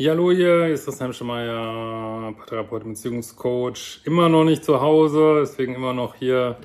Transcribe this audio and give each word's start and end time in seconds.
Ja, 0.00 0.12
hallo 0.12 0.32
hier, 0.32 0.64
hier 0.64 0.72
ist 0.72 0.86
Christian 0.86 1.12
Schemeier, 1.12 2.32
Paartherapeut, 2.34 2.84
Beziehungscoach. 2.84 4.00
Immer 4.06 4.30
noch 4.30 4.44
nicht 4.44 4.64
zu 4.64 4.80
Hause, 4.80 5.40
deswegen 5.40 5.74
immer 5.74 5.92
noch 5.92 6.14
hier 6.14 6.56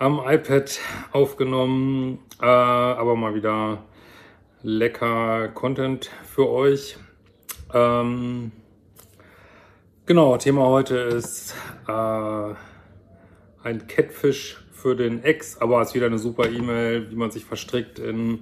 am 0.00 0.20
iPad 0.26 0.80
aufgenommen, 1.12 2.18
äh, 2.42 2.46
aber 2.46 3.14
mal 3.14 3.36
wieder 3.36 3.84
lecker 4.64 5.46
Content 5.50 6.10
für 6.26 6.50
euch. 6.50 6.96
Ähm, 7.72 8.50
genau, 10.06 10.36
Thema 10.36 10.66
heute 10.66 10.96
ist 10.96 11.54
äh, 11.86 12.54
ein 13.62 13.86
Catfish 13.86 14.60
für 14.72 14.96
den 14.96 15.22
Ex, 15.22 15.56
aber 15.58 15.82
es 15.82 15.90
ist 15.90 15.94
wieder 15.94 16.06
eine 16.06 16.18
super 16.18 16.50
E-Mail, 16.50 17.12
wie 17.12 17.14
man 17.14 17.30
sich 17.30 17.44
verstrickt 17.44 18.00
in 18.00 18.40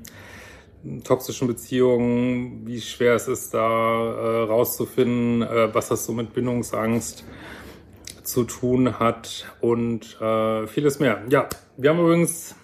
toxischen 1.05 1.49
Beziehungen, 1.49 2.67
wie 2.67 2.81
schwer 2.81 3.15
es 3.15 3.29
ist, 3.29 3.55
da 3.55 3.61
äh, 3.61 4.43
rauszufinden, 4.45 5.43
äh, 5.43 5.75
was 5.75 5.89
das 5.89 6.05
so 6.05 6.13
mit 6.13 6.33
Bindungsangst 6.33 7.25
zu 8.23 8.45
tun 8.45 8.99
hat 8.99 9.47
und 9.61 10.21
äh, 10.21 10.67
vieles 10.67 11.01
mehr. 11.01 11.23
Ja, 11.29 11.49
wir 11.77 11.91
haben 11.91 12.01
übrigens 12.01 12.55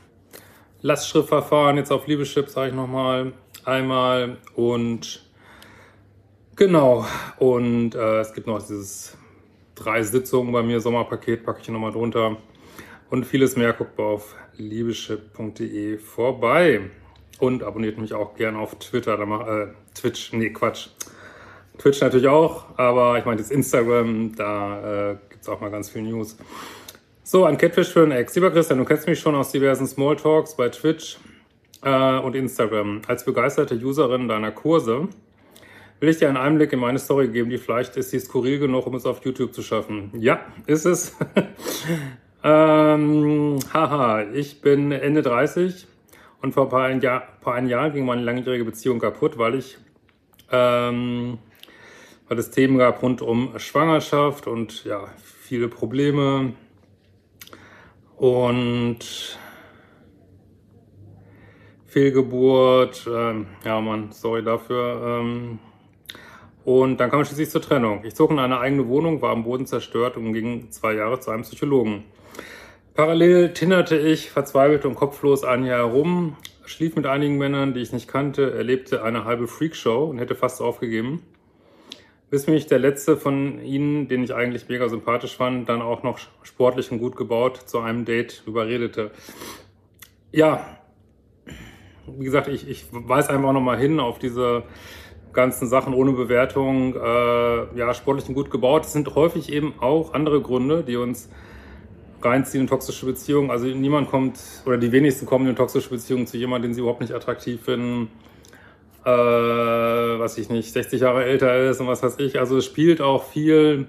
Lastschriftverfahren 0.82 1.76
jetzt 1.76 1.90
auf 1.90 2.06
Liebeschip, 2.06 2.48
sage 2.48 2.68
ich 2.68 2.74
nochmal 2.74 3.32
einmal 3.64 4.36
und 4.54 5.24
genau 6.54 7.06
und 7.38 7.94
äh, 7.94 8.20
es 8.20 8.34
gibt 8.34 8.46
noch 8.46 8.58
dieses 8.58 9.16
drei 9.74 10.02
Sitzungen 10.02 10.52
bei 10.52 10.62
mir 10.62 10.80
Sommerpaket 10.80 11.44
packe 11.44 11.60
ich 11.62 11.68
nochmal 11.68 11.92
drunter 11.92 12.36
und 13.10 13.24
vieles 13.24 13.56
mehr 13.56 13.72
guckt 13.72 13.98
auf 13.98 14.34
liebeschip.de 14.56 15.98
vorbei. 15.98 16.90
Und 17.38 17.62
abonniert 17.62 17.98
mich 17.98 18.14
auch 18.14 18.36
gerne 18.36 18.58
auf 18.58 18.78
Twitter, 18.78 19.16
da 19.16 19.26
mach, 19.26 19.46
äh, 19.46 19.66
Twitch, 19.94 20.32
nee, 20.32 20.50
Quatsch. 20.50 20.88
Twitch 21.78 22.00
natürlich 22.00 22.28
auch, 22.28 22.66
aber 22.76 23.18
ich 23.18 23.24
meine 23.24 23.40
jetzt 23.40 23.50
Instagram, 23.50 24.34
da 24.36 25.10
äh, 25.10 25.16
gibt 25.28 25.42
es 25.42 25.48
auch 25.48 25.60
mal 25.60 25.70
ganz 25.70 25.90
viel 25.90 26.02
News. 26.02 26.36
So, 27.24 27.44
ein 27.44 27.58
Catfish 27.58 27.88
für 27.88 28.02
einen 28.02 28.12
Ex. 28.12 28.34
Lieber 28.36 28.50
Christian, 28.50 28.78
du 28.78 28.84
kennst 28.84 29.08
mich 29.08 29.18
schon 29.18 29.34
aus 29.34 29.50
diversen 29.50 29.86
Smalltalks 29.86 30.56
bei 30.56 30.68
Twitch 30.68 31.16
äh, 31.82 32.18
und 32.18 32.36
Instagram. 32.36 33.02
Als 33.08 33.24
begeisterte 33.24 33.74
Userin 33.74 34.28
deiner 34.28 34.52
Kurse 34.52 35.08
will 36.00 36.08
ich 36.08 36.18
dir 36.18 36.28
einen 36.28 36.36
Einblick 36.36 36.72
in 36.72 36.78
meine 36.78 36.98
Story 36.98 37.28
geben, 37.28 37.50
die 37.50 37.58
vielleicht 37.58 37.96
ist 37.96 38.10
sie 38.10 38.20
skurril 38.20 38.58
genug, 38.58 38.86
um 38.86 38.94
es 38.94 39.06
auf 39.06 39.24
YouTube 39.24 39.54
zu 39.54 39.62
schaffen. 39.62 40.10
Ja, 40.18 40.40
ist 40.66 40.84
es. 40.84 41.16
ähm, 42.44 43.58
haha, 43.72 44.22
ich 44.32 44.60
bin 44.60 44.92
Ende 44.92 45.22
30 45.22 45.86
und 46.44 46.52
vor 46.52 46.64
ein 46.64 46.68
paar, 46.68 46.90
Jahr, 46.90 47.22
paar 47.40 47.58
Jahren 47.62 47.94
ging 47.94 48.04
meine 48.04 48.22
langjährige 48.22 48.66
Beziehung 48.66 48.98
kaputt, 48.98 49.38
weil 49.38 49.54
ich 49.54 49.78
ähm, 50.52 51.38
weil 52.28 52.38
es 52.38 52.50
Themen 52.50 52.76
gab 52.76 53.02
rund 53.02 53.22
um 53.22 53.58
Schwangerschaft 53.58 54.46
und 54.46 54.84
ja, 54.84 55.06
viele 55.16 55.68
Probleme. 55.68 56.52
Und 58.16 59.38
Fehlgeburt, 61.86 63.08
ähm, 63.10 63.46
ja 63.64 63.80
man, 63.80 64.12
sorry 64.12 64.44
dafür. 64.44 65.20
Ähm, 65.22 65.58
und 66.64 67.00
dann 67.00 67.10
kam 67.10 67.20
es 67.20 67.28
schließlich 67.28 67.48
zur 67.48 67.62
Trennung. 67.62 68.04
Ich 68.04 68.14
zog 68.14 68.30
in 68.30 68.38
eine 68.38 68.60
eigene 68.60 68.86
Wohnung, 68.86 69.22
war 69.22 69.30
am 69.30 69.44
Boden 69.44 69.64
zerstört 69.64 70.18
und 70.18 70.34
ging 70.34 70.70
zwei 70.70 70.92
Jahre 70.92 71.18
zu 71.20 71.30
einem 71.30 71.42
Psychologen. 71.42 72.04
Parallel 72.94 73.52
tinderte 73.52 73.98
ich 73.98 74.30
verzweifelt 74.30 74.84
und 74.84 74.94
kopflos 74.94 75.42
ein 75.42 75.64
Jahr 75.64 75.78
herum, 75.78 76.36
schlief 76.64 76.94
mit 76.94 77.06
einigen 77.06 77.38
Männern, 77.38 77.74
die 77.74 77.80
ich 77.80 77.92
nicht 77.92 78.06
kannte, 78.06 78.52
erlebte 78.52 79.02
eine 79.02 79.24
halbe 79.24 79.48
Freakshow 79.48 80.04
und 80.04 80.18
hätte 80.18 80.36
fast 80.36 80.62
aufgegeben. 80.62 81.22
Bis 82.30 82.46
mich 82.46 82.68
der 82.68 82.78
letzte 82.78 83.16
von 83.16 83.60
ihnen, 83.60 84.06
den 84.06 84.22
ich 84.22 84.32
eigentlich 84.32 84.68
mega 84.68 84.88
sympathisch 84.88 85.36
fand, 85.36 85.68
dann 85.68 85.82
auch 85.82 86.04
noch 86.04 86.20
sportlich 86.44 86.92
und 86.92 87.00
gut 87.00 87.16
gebaut 87.16 87.56
zu 87.66 87.80
einem 87.80 88.04
Date 88.04 88.44
überredete. 88.46 89.10
Ja, 90.30 90.64
wie 92.06 92.24
gesagt, 92.24 92.46
ich, 92.46 92.68
ich 92.68 92.86
weise 92.92 93.30
einfach 93.30 93.52
nochmal 93.52 93.78
hin 93.78 93.98
auf 93.98 94.20
diese 94.20 94.62
ganzen 95.32 95.66
Sachen 95.66 95.94
ohne 95.94 96.12
Bewertung. 96.12 96.94
Äh, 96.94 97.76
ja, 97.76 97.92
sportlich 97.92 98.28
und 98.28 98.36
gut 98.36 98.52
gebaut. 98.52 98.84
Das 98.84 98.92
sind 98.92 99.16
häufig 99.16 99.52
eben 99.52 99.74
auch 99.80 100.14
andere 100.14 100.40
Gründe, 100.40 100.84
die 100.84 100.94
uns 100.94 101.28
reinziehen 102.24 102.62
in 102.62 102.66
toxische 102.68 103.06
Beziehungen. 103.06 103.50
Also 103.50 103.66
niemand 103.66 104.10
kommt, 104.10 104.38
oder 104.66 104.78
die 104.78 104.92
wenigsten 104.92 105.26
kommen 105.26 105.46
in 105.48 105.56
toxische 105.56 105.90
Beziehungen 105.90 106.26
zu 106.26 106.36
jemandem, 106.36 106.70
den 106.70 106.74
sie 106.74 106.80
überhaupt 106.80 107.00
nicht 107.00 107.12
attraktiv 107.12 107.62
finden, 107.62 108.08
äh, 109.04 109.10
was 109.10 110.38
ich 110.38 110.48
nicht, 110.48 110.72
60 110.72 111.00
Jahre 111.00 111.24
älter 111.24 111.70
ist 111.70 111.80
und 111.80 111.86
was 111.86 112.02
weiß 112.02 112.18
ich. 112.18 112.38
Also 112.38 112.58
es 112.58 112.64
spielt 112.64 113.00
auch 113.00 113.24
viel 113.24 113.86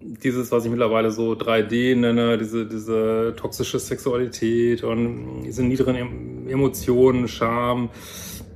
dieses, 0.00 0.52
was 0.52 0.64
ich 0.64 0.70
mittlerweile 0.70 1.10
so 1.10 1.32
3D 1.32 1.96
nenne, 1.96 2.38
diese, 2.38 2.66
diese 2.66 3.34
toxische 3.36 3.78
Sexualität 3.78 4.84
und 4.84 5.42
diese 5.44 5.64
niedrigen 5.64 6.48
Emotionen, 6.48 7.28
Scham, 7.28 7.90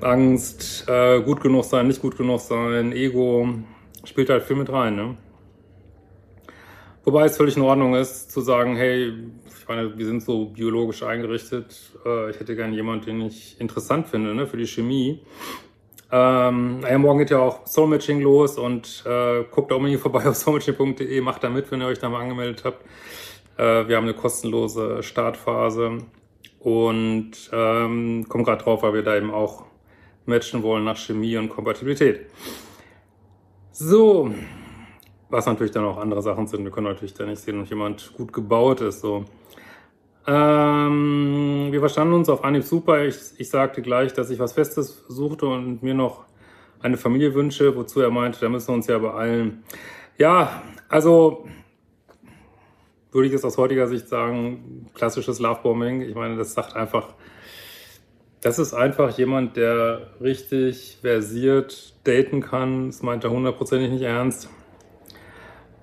Angst, 0.00 0.84
äh, 0.88 1.20
gut 1.20 1.40
genug 1.40 1.64
sein, 1.64 1.86
nicht 1.88 2.00
gut 2.00 2.16
genug 2.16 2.40
sein, 2.40 2.92
Ego, 2.92 3.48
spielt 4.04 4.30
halt 4.30 4.44
viel 4.44 4.56
mit 4.56 4.70
rein, 4.70 4.96
ne? 4.96 5.16
Wobei 7.04 7.24
es 7.24 7.36
völlig 7.36 7.56
in 7.56 7.62
Ordnung 7.62 7.94
ist, 7.94 8.30
zu 8.30 8.40
sagen, 8.40 8.76
hey, 8.76 9.12
ich 9.58 9.68
meine, 9.68 9.96
wir 9.96 10.06
sind 10.06 10.22
so 10.22 10.46
biologisch 10.46 11.02
eingerichtet. 11.02 11.76
Äh, 12.04 12.30
ich 12.30 12.38
hätte 12.38 12.54
gerne 12.54 12.74
jemanden, 12.74 13.06
den 13.06 13.20
ich 13.22 13.60
interessant 13.60 14.08
finde, 14.08 14.34
ne, 14.34 14.46
für 14.46 14.56
die 14.56 14.66
Chemie. 14.66 15.20
Ähm, 16.10 16.80
naja, 16.80 16.98
morgen 16.98 17.20
geht 17.20 17.30
ja 17.30 17.38
auch 17.38 17.66
Soulmatching 17.66 18.20
los 18.20 18.58
und 18.58 19.02
äh, 19.06 19.44
guckt 19.50 19.72
auch 19.72 19.80
mal 19.80 19.88
hier 19.88 19.98
vorbei 20.00 20.28
auf 20.28 20.36
soulmatching.de, 20.36 21.20
macht 21.22 21.42
da 21.42 21.50
mit, 21.50 21.70
wenn 21.70 21.80
ihr 21.80 21.86
euch 21.86 21.98
da 21.98 22.08
mal 22.08 22.20
angemeldet 22.20 22.64
habt. 22.64 22.84
Äh, 23.56 23.88
wir 23.88 23.96
haben 23.96 24.04
eine 24.04 24.14
kostenlose 24.14 25.02
Startphase 25.02 25.98
und 26.60 27.32
ähm, 27.52 28.26
kommen 28.28 28.44
gerade 28.44 28.62
drauf, 28.62 28.82
weil 28.82 28.94
wir 28.94 29.02
da 29.02 29.16
eben 29.16 29.30
auch 29.30 29.64
matchen 30.26 30.62
wollen 30.62 30.84
nach 30.84 30.98
Chemie 30.98 31.36
und 31.36 31.48
Kompatibilität. 31.48 32.26
So, 33.72 34.32
was 35.32 35.46
natürlich 35.46 35.72
dann 35.72 35.84
auch 35.84 35.96
andere 35.96 36.20
Sachen 36.20 36.46
sind. 36.46 36.62
Wir 36.62 36.70
können 36.70 36.86
natürlich 36.86 37.14
da 37.14 37.24
nicht 37.24 37.40
sehen, 37.40 37.60
ob 37.60 37.66
jemand 37.66 38.12
gut 38.14 38.34
gebaut 38.34 38.82
ist. 38.82 39.00
So. 39.00 39.24
Ähm, 40.26 41.68
wir 41.70 41.80
verstanden 41.80 42.12
uns 42.12 42.28
auf 42.28 42.44
Anhieb 42.44 42.64
super. 42.64 43.02
Ich, 43.04 43.16
ich 43.38 43.48
sagte 43.48 43.80
gleich, 43.80 44.12
dass 44.12 44.28
ich 44.28 44.38
was 44.38 44.52
Festes 44.52 45.04
suchte 45.08 45.46
und 45.46 45.82
mir 45.82 45.94
noch 45.94 46.26
eine 46.82 46.98
Familie 46.98 47.34
wünsche, 47.34 47.74
wozu 47.74 48.00
er 48.00 48.10
meinte, 48.10 48.40
da 48.40 48.50
müssen 48.50 48.68
wir 48.68 48.74
uns 48.74 48.86
ja 48.88 48.98
beeilen. 48.98 49.64
Ja, 50.18 50.62
also 50.90 51.48
würde 53.10 53.26
ich 53.26 53.32
jetzt 53.32 53.44
aus 53.44 53.56
heutiger 53.56 53.86
Sicht 53.86 54.08
sagen, 54.08 54.90
klassisches 54.92 55.38
Lovebombing. 55.38 56.02
Ich 56.02 56.14
meine, 56.14 56.36
das 56.36 56.52
sagt 56.52 56.76
einfach, 56.76 57.14
das 58.42 58.58
ist 58.58 58.74
einfach 58.74 59.16
jemand, 59.16 59.56
der 59.56 60.10
richtig 60.20 60.98
versiert 61.00 61.94
daten 62.04 62.42
kann. 62.42 62.88
Das 62.88 63.02
meint 63.02 63.24
er 63.24 63.30
hundertprozentig 63.30 63.90
nicht 63.90 64.02
ernst. 64.02 64.50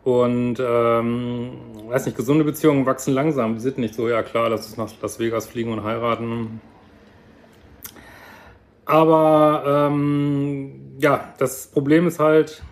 Und 0.10 0.56
ähm, 0.60 1.52
weiß 1.88 2.08
nicht, 2.08 2.18
gesunde 2.18 2.44
Beziehungen 2.44 2.88
wachsen 2.88 3.14
langsam. 3.14 3.54
Die 3.54 3.62
sind 3.62 3.78
nicht 3.78 3.94
so, 3.94 4.10
ja 4.10 4.24
klar, 4.24 4.50
lass 4.50 4.66
uns 4.66 4.78
nach 4.78 4.90
Las 5.04 5.20
Vegas 5.20 5.46
fliegen 5.46 5.72
und 5.72 5.84
heiraten. 5.84 6.62
Aber 8.86 9.90
ähm, 9.92 10.98
ja, 11.00 11.32
das 11.38 11.68
Problem 11.68 12.08
ist 12.08 12.20
halt, 12.20 12.64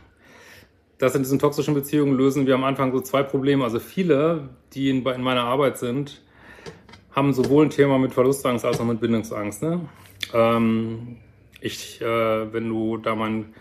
dass 0.97 1.13
in 1.13 1.21
diesen 1.21 1.37
toxischen 1.37 1.75
Beziehungen 1.75 2.17
lösen 2.17 2.47
wir 2.47 2.55
am 2.55 2.63
Anfang 2.63 2.91
so 2.91 3.01
zwei 3.01 3.21
Probleme. 3.21 3.63
Also 3.63 3.79
viele, 3.79 4.49
die 4.73 4.89
in, 4.89 5.05
in 5.05 5.21
meiner 5.21 5.43
Arbeit 5.43 5.77
sind, 5.77 6.23
haben 7.11 7.33
sowohl 7.33 7.65
ein 7.65 7.69
Thema 7.69 7.99
mit 7.99 8.13
Verlustangst 8.13 8.65
als 8.65 8.79
auch 8.79 8.85
mit 8.85 8.99
Bindungsangst. 8.99 9.61
Ne? 9.61 9.81
Ähm, 10.33 11.17
ich, 11.61 12.01
äh, 12.01 12.51
wenn 12.51 12.67
du 12.67 12.97
da 12.97 13.13
mein, 13.13 13.53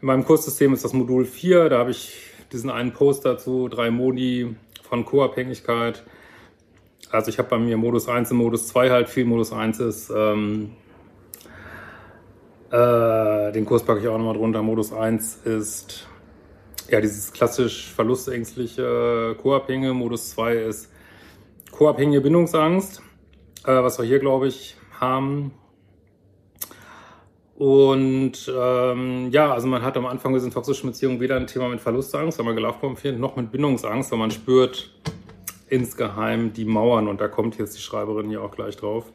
in 0.00 0.06
meinem 0.06 0.24
Kurssystem 0.24 0.72
ist 0.72 0.84
das 0.84 0.92
Modul 0.92 1.24
4, 1.24 1.68
da 1.68 1.78
habe 1.78 1.90
ich 1.90 2.27
diesen 2.52 2.70
einen 2.70 2.92
Post 2.92 3.24
dazu, 3.24 3.68
drei 3.68 3.90
Modi 3.90 4.56
von 4.82 5.04
Co-Abhängigkeit. 5.04 6.04
Also 7.10 7.30
ich 7.30 7.38
habe 7.38 7.48
bei 7.48 7.58
mir 7.58 7.76
Modus 7.76 8.08
1 8.08 8.30
und 8.32 8.38
Modus 8.38 8.68
2 8.68 8.90
halt 8.90 9.08
viel. 9.08 9.24
Modus 9.24 9.52
1 9.52 9.80
ist 9.80 10.10
ähm, 10.14 10.72
äh, 12.70 13.52
den 13.52 13.64
Kurs 13.64 13.82
packe 13.82 14.00
ich 14.00 14.08
auch 14.08 14.18
nochmal 14.18 14.34
drunter. 14.34 14.62
Modus 14.62 14.92
1 14.92 15.36
ist 15.44 16.06
ja 16.88 17.00
dieses 17.00 17.32
klassisch 17.32 17.90
verlustängstliche 17.92 19.36
Co-Abhängige. 19.40 19.94
Modus 19.94 20.30
2 20.30 20.54
ist 20.56 20.90
Co-Abhängige 21.70 22.20
Bindungsangst, 22.20 23.02
äh, 23.64 23.72
was 23.72 23.98
wir 23.98 24.04
hier, 24.04 24.18
glaube 24.18 24.48
ich, 24.48 24.76
haben. 25.00 25.52
Und 27.58 28.52
ähm, 28.56 29.30
ja, 29.32 29.52
also 29.52 29.66
man 29.66 29.82
hat 29.82 29.96
am 29.96 30.06
Anfang 30.06 30.32
dieser 30.32 30.48
toxischen 30.48 30.90
Beziehung 30.90 31.18
weder 31.18 31.34
ein 31.34 31.48
Thema 31.48 31.68
mit 31.68 31.80
Verlustangst, 31.80 32.38
weil 32.38 32.46
man 32.46 32.54
gelaufen 32.54 32.96
findet, 32.96 33.20
noch 33.20 33.34
mit 33.34 33.50
Bindungsangst, 33.50 34.12
weil 34.12 34.18
man 34.20 34.30
spürt 34.30 34.94
insgeheim 35.68 36.52
die 36.52 36.64
Mauern 36.64 37.08
und 37.08 37.20
da 37.20 37.26
kommt 37.26 37.58
jetzt 37.58 37.76
die 37.76 37.82
Schreiberin 37.82 38.28
hier 38.28 38.44
auch 38.44 38.52
gleich 38.52 38.76
drauf. 38.76 39.12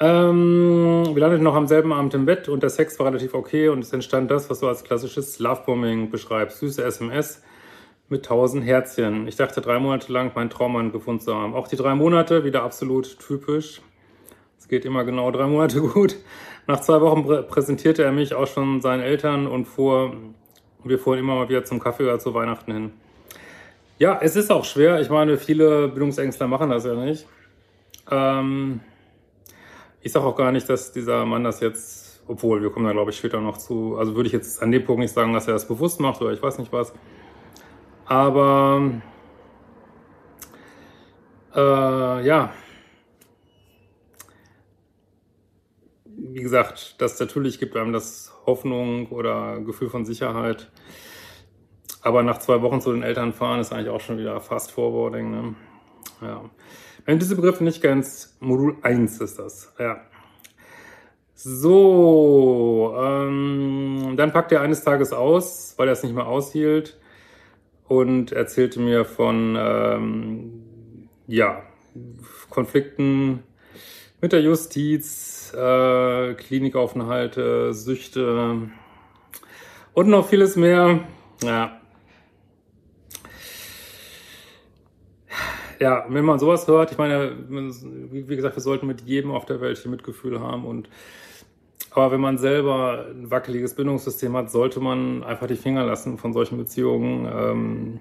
Ähm, 0.00 1.04
wir 1.12 1.20
landeten 1.20 1.44
noch 1.44 1.54
am 1.54 1.66
selben 1.66 1.92
Abend 1.92 2.14
im 2.14 2.24
Bett 2.24 2.48
und 2.48 2.62
der 2.62 2.70
Sex 2.70 2.98
war 2.98 3.04
relativ 3.04 3.34
okay 3.34 3.68
und 3.68 3.80
es 3.80 3.92
entstand 3.92 4.30
das, 4.30 4.48
was 4.48 4.60
du 4.60 4.68
als 4.68 4.82
klassisches 4.82 5.38
Lovebombing 5.38 6.08
beschreibst. 6.08 6.60
Süße 6.60 6.82
SMS 6.82 7.42
mit 8.08 8.24
tausend 8.24 8.64
Herzchen. 8.64 9.28
Ich 9.28 9.36
dachte 9.36 9.60
drei 9.60 9.78
Monate 9.78 10.10
lang 10.10 10.32
meinen 10.34 10.48
Traummann 10.48 10.92
gefunden 10.92 11.20
zu 11.20 11.34
haben. 11.34 11.52
Auch 11.52 11.68
die 11.68 11.76
drei 11.76 11.94
Monate 11.94 12.44
wieder 12.44 12.62
absolut 12.62 13.18
typisch. 13.18 13.82
Es 14.66 14.70
geht 14.70 14.84
immer 14.84 15.04
genau 15.04 15.30
drei 15.30 15.46
Monate 15.46 15.80
gut. 15.94 16.16
Nach 16.66 16.80
zwei 16.80 17.00
Wochen 17.00 17.22
prä 17.22 17.42
präsentierte 17.42 18.02
er 18.02 18.10
mich 18.10 18.34
auch 18.34 18.48
schon 18.48 18.80
seinen 18.80 19.00
Eltern 19.00 19.46
und 19.46 19.66
fuhr, 19.66 20.12
wir 20.82 20.98
fuhren 20.98 21.20
immer 21.20 21.36
mal 21.36 21.48
wieder 21.48 21.64
zum 21.64 21.78
Kaffee 21.78 22.02
oder 22.02 22.18
zu 22.18 22.34
Weihnachten 22.34 22.72
hin. 22.72 22.92
Ja, 24.00 24.18
es 24.20 24.34
ist 24.34 24.50
auch 24.50 24.64
schwer. 24.64 25.00
Ich 25.00 25.08
meine, 25.08 25.38
viele 25.38 25.86
Bildungsängstler 25.86 26.48
machen 26.48 26.70
das 26.70 26.84
ja 26.84 26.94
nicht. 26.94 27.28
Ähm, 28.10 28.80
ich 30.00 30.10
sage 30.10 30.26
auch 30.26 30.34
gar 30.34 30.50
nicht, 30.50 30.68
dass 30.68 30.90
dieser 30.90 31.24
Mann 31.24 31.44
das 31.44 31.60
jetzt, 31.60 32.24
obwohl 32.26 32.60
wir 32.60 32.70
kommen 32.70 32.86
da 32.86 32.92
glaube 32.92 33.12
ich 33.12 33.18
später 33.18 33.40
noch 33.40 33.58
zu, 33.58 33.96
also 33.96 34.16
würde 34.16 34.26
ich 34.26 34.32
jetzt 34.32 34.60
an 34.60 34.72
dem 34.72 34.84
Punkt 34.84 34.98
nicht 34.98 35.14
sagen, 35.14 35.32
dass 35.32 35.46
er 35.46 35.52
das 35.52 35.68
bewusst 35.68 36.00
macht 36.00 36.20
oder 36.20 36.32
ich 36.32 36.42
weiß 36.42 36.58
nicht 36.58 36.72
was. 36.72 36.92
Aber 38.06 38.82
äh, 41.54 42.26
ja, 42.26 42.50
wie 46.36 46.42
gesagt, 46.42 46.96
das 46.98 47.18
natürlich 47.18 47.58
gibt 47.58 47.76
einem 47.76 47.94
das 47.94 48.30
Hoffnung 48.44 49.06
oder 49.06 49.58
Gefühl 49.60 49.88
von 49.88 50.04
Sicherheit. 50.04 50.70
Aber 52.02 52.22
nach 52.22 52.40
zwei 52.40 52.60
Wochen 52.60 52.82
zu 52.82 52.92
den 52.92 53.02
Eltern 53.02 53.32
fahren 53.32 53.58
ist 53.58 53.72
eigentlich 53.72 53.88
auch 53.88 54.02
schon 54.02 54.18
wieder 54.18 54.38
Fast 54.42 54.70
Forwarding. 54.70 55.30
Ne? 55.30 55.54
Ja. 56.20 56.44
Wenn 57.06 57.18
diese 57.18 57.36
Begriffe 57.36 57.64
nicht 57.64 57.80
kennst, 57.80 58.36
Modul 58.42 58.76
1 58.82 59.18
ist 59.22 59.38
das. 59.38 59.72
Ja. 59.78 60.02
So, 61.34 62.94
ähm, 62.98 64.12
dann 64.18 64.30
packt 64.30 64.52
er 64.52 64.60
eines 64.60 64.84
Tages 64.84 65.14
aus, 65.14 65.72
weil 65.78 65.88
er 65.88 65.92
es 65.92 66.02
nicht 66.02 66.14
mehr 66.14 66.26
aushielt 66.26 66.98
und 67.88 68.32
erzählte 68.32 68.78
mir 68.78 69.06
von 69.06 69.56
ähm, 69.58 71.08
ja, 71.28 71.62
Konflikten 72.50 73.42
mit 74.26 74.32
der 74.32 74.42
Justiz, 74.42 75.54
äh, 75.54 76.34
Klinikaufenthalte, 76.34 77.72
Süchte 77.72 78.58
und 79.92 80.08
noch 80.08 80.28
vieles 80.28 80.56
mehr. 80.56 80.98
Ja. 81.44 81.80
Ja, 85.78 86.06
wenn 86.08 86.24
man 86.24 86.40
sowas 86.40 86.66
hört, 86.66 86.90
ich 86.90 86.98
meine, 86.98 87.36
wie 88.10 88.34
gesagt, 88.34 88.56
wir 88.56 88.62
sollten 88.62 88.88
mit 88.88 89.02
jedem 89.02 89.30
auf 89.30 89.46
der 89.46 89.60
Welt 89.60 89.78
hier 89.78 89.92
Mitgefühl 89.92 90.40
haben 90.40 90.64
und 90.64 90.88
aber 91.92 92.10
wenn 92.10 92.20
man 92.20 92.36
selber 92.36 93.06
ein 93.08 93.30
wackeliges 93.30 93.74
Bindungssystem 93.76 94.36
hat, 94.36 94.50
sollte 94.50 94.80
man 94.80 95.22
einfach 95.22 95.46
die 95.46 95.54
Finger 95.54 95.84
lassen 95.86 96.18
von 96.18 96.32
solchen 96.32 96.58
Beziehungen. 96.58 97.30
Ähm, 97.32 98.00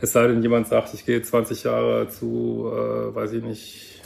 es 0.00 0.12
sei 0.12 0.28
denn, 0.28 0.42
jemand 0.42 0.66
sagt, 0.66 0.94
ich 0.94 1.04
gehe 1.04 1.20
20 1.20 1.64
Jahre 1.64 2.08
zu, 2.08 2.70
äh, 2.72 3.14
weiß 3.14 3.34
ich 3.34 3.44
nicht, 3.44 4.01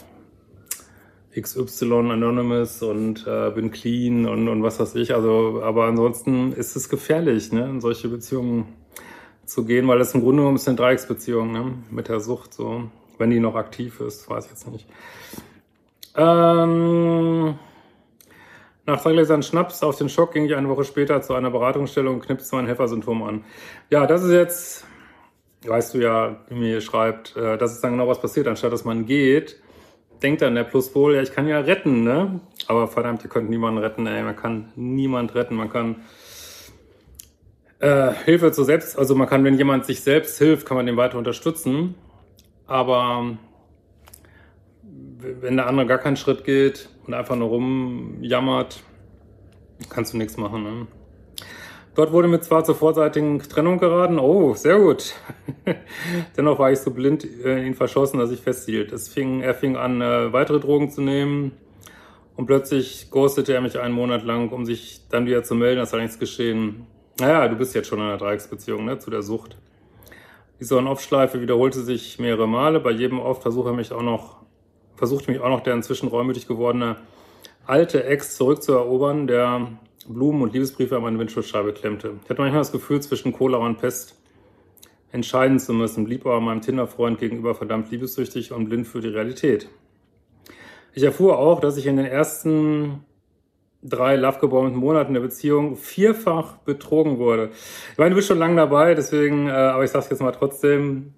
XY 1.40 2.10
Anonymous 2.10 2.82
und 2.82 3.26
äh, 3.26 3.50
bin 3.50 3.70
clean 3.70 4.26
und, 4.26 4.48
und 4.48 4.62
was 4.62 4.80
weiß 4.80 4.94
ich. 4.96 5.14
Also, 5.14 5.60
aber 5.62 5.84
ansonsten 5.84 6.52
ist 6.52 6.76
es 6.76 6.88
gefährlich, 6.88 7.52
ne, 7.52 7.64
in 7.64 7.80
solche 7.80 8.08
Beziehungen 8.08 8.66
zu 9.44 9.64
gehen, 9.64 9.86
weil 9.88 9.98
das 9.98 10.14
im 10.14 10.22
Grunde 10.22 10.42
genommen 10.42 10.56
ist 10.56 10.68
eine 10.68 10.76
Dreiecksbeziehung, 10.76 11.52
ne, 11.52 11.74
mit 11.90 12.08
der 12.08 12.20
Sucht, 12.20 12.54
so. 12.54 12.84
Wenn 13.18 13.30
die 13.30 13.40
noch 13.40 13.54
aktiv 13.54 14.00
ist, 14.00 14.28
weiß 14.28 14.44
ich 14.44 14.50
jetzt 14.50 14.70
nicht. 14.70 14.86
Ähm, 16.16 17.58
nach 18.86 19.00
zwei 19.00 19.12
Gläsern 19.12 19.42
Schnaps 19.42 19.82
auf 19.82 19.96
den 19.96 20.08
Schock 20.08 20.32
ging 20.32 20.44
ich 20.44 20.54
eine 20.54 20.68
Woche 20.68 20.84
später 20.84 21.20
zu 21.22 21.34
einer 21.34 21.50
Beratungsstelle 21.50 22.10
und 22.10 22.20
knipste 22.20 22.56
mein 22.56 22.66
Helfersymptom 22.66 23.22
an. 23.22 23.44
Ja, 23.90 24.06
das 24.06 24.22
ist 24.22 24.32
jetzt, 24.32 24.84
weißt 25.66 25.94
du 25.94 25.98
ja, 25.98 26.40
wie 26.48 26.54
mir 26.54 26.68
hier 26.68 26.80
schreibt, 26.80 27.36
äh, 27.36 27.58
das 27.58 27.72
ist 27.72 27.82
dann 27.82 27.92
genau 27.92 28.06
was 28.06 28.20
passiert. 28.20 28.46
Anstatt 28.48 28.72
dass 28.72 28.84
man 28.84 29.06
geht, 29.06 29.60
denkt 30.22 30.42
dann 30.42 30.54
der 30.54 30.64
Pluspol, 30.64 31.14
ja, 31.14 31.22
ich 31.22 31.32
kann 31.32 31.46
ja 31.46 31.60
retten, 31.60 32.04
ne? 32.04 32.40
Aber 32.66 32.88
verdammt, 32.88 33.22
ihr 33.22 33.30
könnt 33.30 33.50
niemanden 33.50 33.78
retten, 33.78 34.06
ey, 34.06 34.22
man 34.22 34.36
kann 34.36 34.72
niemand 34.76 35.34
retten, 35.34 35.54
man 35.54 35.70
kann 35.70 35.96
äh, 37.78 38.12
Hilfe 38.24 38.52
zu 38.52 38.64
selbst, 38.64 38.98
also 38.98 39.14
man 39.14 39.28
kann, 39.28 39.44
wenn 39.44 39.56
jemand 39.56 39.84
sich 39.84 40.00
selbst 40.00 40.38
hilft, 40.38 40.66
kann 40.66 40.76
man 40.76 40.86
den 40.86 40.96
weiter 40.96 41.18
unterstützen. 41.18 41.94
Aber 42.66 43.36
wenn 45.40 45.56
der 45.56 45.66
andere 45.66 45.86
gar 45.86 45.98
keinen 45.98 46.16
Schritt 46.16 46.44
geht 46.44 46.88
und 47.06 47.14
einfach 47.14 47.36
nur 47.36 47.48
rumjammert, 47.48 48.82
kannst 49.88 50.12
du 50.12 50.18
nichts 50.18 50.36
machen. 50.36 50.62
Ne? 50.62 50.86
Dort 51.96 52.12
wurde 52.12 52.28
mir 52.28 52.40
zwar 52.40 52.62
zur 52.62 52.74
vorseitigen 52.74 53.38
Trennung 53.38 53.78
geraten, 53.78 54.18
oh, 54.18 54.54
sehr 54.54 54.78
gut. 54.78 55.14
Dennoch 56.36 56.58
war 56.58 56.70
ich 56.70 56.78
so 56.78 56.90
blind 56.90 57.24
in 57.24 57.66
ihn 57.68 57.74
verschossen, 57.74 58.20
dass 58.20 58.30
ich 58.30 58.42
festhielt. 58.42 58.92
Es 58.92 59.08
fing, 59.08 59.40
er 59.40 59.54
fing 59.54 59.76
an, 59.76 60.02
äh, 60.02 60.30
weitere 60.30 60.60
Drogen 60.60 60.90
zu 60.90 61.00
nehmen 61.00 61.52
und 62.36 62.44
plötzlich 62.44 63.10
ghostete 63.10 63.54
er 63.54 63.62
mich 63.62 63.80
einen 63.80 63.94
Monat 63.94 64.24
lang, 64.24 64.50
um 64.50 64.66
sich 64.66 65.08
dann 65.08 65.24
wieder 65.24 65.42
zu 65.42 65.54
melden, 65.54 65.80
als 65.80 65.90
sei 65.90 66.02
nichts 66.02 66.18
geschehen. 66.18 66.86
Naja, 67.18 67.48
du 67.48 67.56
bist 67.56 67.74
jetzt 67.74 67.88
schon 67.88 67.98
in 67.98 68.04
einer 68.04 68.18
Dreiecksbeziehung, 68.18 68.84
ne, 68.84 68.98
zu 68.98 69.10
der 69.10 69.22
Sucht. 69.22 69.56
Die 70.60 70.70
On-Off-Schleife 70.70 71.40
wiederholte 71.40 71.80
sich 71.80 72.18
mehrere 72.18 72.46
Male. 72.46 72.78
Bei 72.78 72.90
jedem 72.90 73.20
Off 73.20 73.40
versuche 73.40 73.70
er 73.70 73.74
mich 73.74 73.92
auch 73.92 74.02
noch 74.02 74.36
versucht 74.96 75.28
mich 75.28 75.40
auch 75.40 75.48
noch 75.48 75.60
der 75.60 75.74
inzwischen 75.74 76.08
reumütig 76.08 76.46
gewordene 76.46 76.96
alte 77.66 78.04
Ex 78.04 78.36
zurückzuerobern, 78.36 79.26
der 79.26 79.68
Blumen 80.08 80.42
und 80.42 80.52
Liebesbriefe 80.52 80.96
an 80.96 81.02
meine 81.02 81.18
Windschutzscheibe 81.18 81.72
klemmte. 81.72 82.12
Ich 82.24 82.30
hatte 82.30 82.40
manchmal 82.40 82.60
das 82.60 82.72
Gefühl, 82.72 83.00
zwischen 83.00 83.32
Cholera 83.32 83.64
und 83.64 83.78
Pest 83.78 84.16
entscheiden 85.12 85.58
zu 85.58 85.72
müssen, 85.72 86.04
blieb 86.04 86.26
aber 86.26 86.40
meinem 86.40 86.60
Tinder-Freund 86.60 87.18
gegenüber 87.18 87.54
verdammt 87.54 87.90
liebessüchtig 87.90 88.52
und 88.52 88.68
blind 88.68 88.86
für 88.86 89.00
die 89.00 89.08
Realität. 89.08 89.68
Ich 90.92 91.02
erfuhr 91.02 91.38
auch, 91.38 91.60
dass 91.60 91.76
ich 91.76 91.86
in 91.86 91.96
den 91.96 92.06
ersten 92.06 93.04
drei 93.82 94.16
lovegebombten 94.16 94.78
Monaten 94.78 95.14
der 95.14 95.20
Beziehung 95.20 95.76
vierfach 95.76 96.56
betrogen 96.58 97.18
wurde. 97.18 97.50
Ich 97.92 97.98
meine, 97.98 98.10
du 98.10 98.16
bist 98.16 98.28
schon 98.28 98.38
lange 98.38 98.56
dabei, 98.56 98.94
deswegen, 98.94 99.48
äh, 99.48 99.52
aber 99.52 99.84
ich 99.84 99.90
sag's 99.90 100.08
jetzt 100.10 100.22
mal 100.22 100.32
trotzdem, 100.32 101.14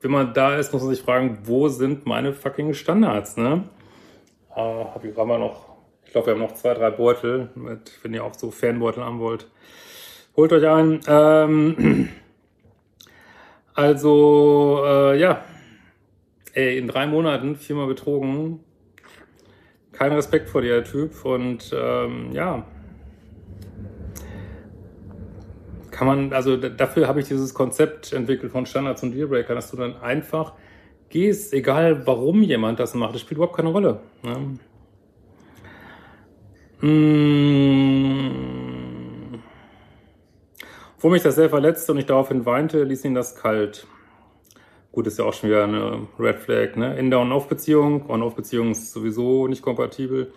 wenn 0.00 0.10
man 0.10 0.34
da 0.34 0.56
ist, 0.56 0.72
muss 0.72 0.82
man 0.82 0.94
sich 0.94 1.02
fragen, 1.02 1.38
wo 1.44 1.68
sind 1.68 2.06
meine 2.06 2.32
fucking 2.32 2.74
Standards, 2.74 3.36
ne? 3.36 3.64
Äh, 4.54 4.60
hab 4.60 5.04
ich 5.04 5.14
gerade 5.14 5.28
mal 5.28 5.38
noch, 5.38 5.71
ich 6.12 6.14
glaube, 6.14 6.26
wir 6.26 6.34
haben 6.34 6.42
noch 6.42 6.52
zwei, 6.52 6.74
drei 6.74 6.90
Beutel, 6.90 7.48
mit, 7.54 7.90
wenn 8.02 8.12
ihr 8.12 8.22
auch 8.22 8.34
so 8.34 8.50
Fanbeutel 8.50 9.02
haben 9.02 9.18
wollt. 9.18 9.46
Holt 10.36 10.52
euch 10.52 10.68
einen. 10.68 11.00
Ähm, 11.08 12.10
also, 13.74 14.82
äh, 14.84 15.18
ja. 15.18 15.42
Ey, 16.52 16.76
in 16.76 16.86
drei 16.86 17.06
Monaten 17.06 17.56
viermal 17.56 17.86
betrogen. 17.86 18.60
Kein 19.92 20.12
Respekt 20.12 20.50
vor 20.50 20.60
dir, 20.60 20.84
Typ. 20.84 21.24
Und 21.24 21.74
ähm, 21.74 22.30
ja, 22.32 22.66
kann 25.90 26.06
man, 26.06 26.34
also 26.34 26.58
dafür 26.58 27.08
habe 27.08 27.20
ich 27.20 27.28
dieses 27.28 27.54
Konzept 27.54 28.12
entwickelt 28.12 28.52
von 28.52 28.66
Standards 28.66 29.02
und 29.02 29.12
Dealbreaker, 29.12 29.54
dass 29.54 29.70
du 29.70 29.78
dann 29.78 29.96
einfach 30.02 30.52
gehst, 31.08 31.54
egal 31.54 32.06
warum 32.06 32.42
jemand 32.42 32.80
das 32.80 32.92
macht, 32.92 33.14
das 33.14 33.22
spielt 33.22 33.38
überhaupt 33.38 33.56
keine 33.56 33.70
Rolle. 33.70 34.00
Ne? 34.22 34.58
Mmh. 36.82 38.30
Wo 40.98 41.10
mich 41.10 41.22
das 41.22 41.36
sehr 41.36 41.48
verletzte 41.48 41.92
und 41.92 41.98
ich 41.98 42.06
daraufhin 42.06 42.44
weinte, 42.44 42.82
ließ 42.82 43.04
ihn 43.04 43.14
das 43.14 43.36
kalt. 43.36 43.86
Gut, 44.90 45.06
ist 45.06 45.18
ja 45.18 45.24
auch 45.24 45.32
schon 45.32 45.50
wieder 45.50 45.64
eine 45.64 46.08
Red 46.18 46.40
Flag, 46.40 46.76
ne? 46.76 46.98
In 46.98 47.10
der 47.10 47.20
On-Off-Beziehung. 47.20 48.10
On-Off-Beziehung 48.10 48.72
ist 48.72 48.92
sowieso 48.92 49.46
nicht 49.46 49.62
kompatibel. 49.62 50.32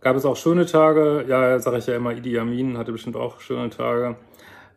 Gab 0.00 0.16
es 0.16 0.24
auch 0.24 0.36
schöne 0.36 0.66
Tage. 0.66 1.24
Ja, 1.28 1.58
sage 1.58 1.78
ich 1.78 1.86
ja 1.88 1.96
immer, 1.96 2.12
Idi 2.12 2.38
Amin 2.38 2.78
hatte 2.78 2.92
bestimmt 2.92 3.16
auch 3.16 3.40
schöne 3.40 3.70
Tage. 3.70 4.16